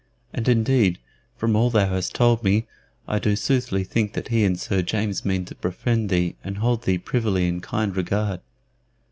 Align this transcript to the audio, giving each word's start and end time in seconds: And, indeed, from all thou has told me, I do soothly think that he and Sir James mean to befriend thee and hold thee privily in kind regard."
And, 0.33 0.47
indeed, 0.49 0.97
from 1.37 1.55
all 1.55 1.69
thou 1.69 1.87
has 1.89 2.09
told 2.09 2.43
me, 2.43 2.65
I 3.07 3.19
do 3.19 3.35
soothly 3.35 3.83
think 3.83 4.13
that 4.13 4.29
he 4.29 4.43
and 4.45 4.59
Sir 4.59 4.81
James 4.81 5.23
mean 5.23 5.45
to 5.45 5.53
befriend 5.53 6.09
thee 6.09 6.35
and 6.43 6.57
hold 6.57 6.85
thee 6.85 6.97
privily 6.97 7.47
in 7.47 7.61
kind 7.61 7.95
regard." 7.95 8.41